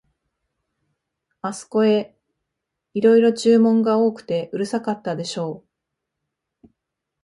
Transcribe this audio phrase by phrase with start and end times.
[1.43, 2.17] あすこへ、
[2.95, 5.63] いろいろ注文が多くてうるさかったでしょ
[6.63, 6.67] う、